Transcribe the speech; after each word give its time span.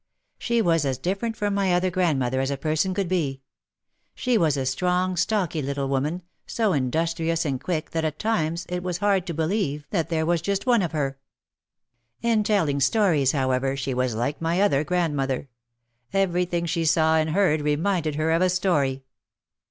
She 0.39 0.63
was 0.63 0.83
as 0.83 0.97
different 0.97 1.37
from 1.37 1.53
my 1.53 1.75
other 1.75 1.91
grandmother 1.91 2.39
as 2.41 2.49
a 2.49 2.57
person 2.57 2.91
could 2.95 3.07
be. 3.07 3.43
She 4.15 4.35
was 4.35 4.57
a 4.57 4.65
strong, 4.65 5.15
stocky 5.15 5.61
little 5.61 5.87
woman, 5.87 6.23
so 6.47 6.73
industrious 6.73 7.45
and 7.45 7.63
quick 7.63 7.91
that 7.91 8.03
at 8.03 8.17
times 8.17 8.65
it 8.67 8.81
was 8.81 8.97
hard 8.97 9.27
to 9.27 9.33
48 9.33 9.35
OUT 9.35 9.43
OF 9.45 9.49
THE 9.51 9.55
SHADOW 9.55 9.61
believe 9.61 9.87
that 9.91 10.09
there 10.09 10.25
was 10.25 10.41
just 10.41 10.65
one 10.65 10.81
of 10.81 10.93
her. 10.93 11.19
In 12.23 12.41
telling 12.41 12.79
stories, 12.79 13.33
however, 13.33 13.77
she 13.77 13.93
was 13.93 14.15
like 14.15 14.41
my 14.41 14.59
other 14.59 14.83
grandmother. 14.83 15.49
Every 16.11 16.45
thing 16.45 16.65
she 16.65 16.83
saw 16.83 17.17
and 17.17 17.29
heard 17.29 17.61
reminded 17.61 18.15
her 18.15 18.31
of 18.31 18.41
a 18.41 18.49
story. 18.49 19.03